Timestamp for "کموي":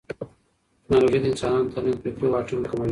2.69-2.79